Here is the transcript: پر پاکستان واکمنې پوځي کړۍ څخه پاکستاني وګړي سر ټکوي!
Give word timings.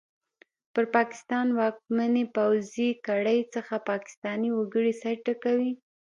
پر 0.73 0.85
پاکستان 0.95 1.47
واکمنې 1.59 2.23
پوځي 2.35 2.89
کړۍ 3.07 3.39
څخه 3.53 3.75
پاکستاني 3.91 4.49
وګړي 4.53 4.93
سر 5.01 5.15
ټکوي! 5.25 5.71